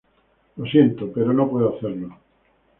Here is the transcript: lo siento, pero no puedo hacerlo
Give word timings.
lo 0.55 0.65
siento, 0.65 1.11
pero 1.13 1.31
no 1.31 1.47
puedo 1.47 1.77
hacerlo 1.77 2.17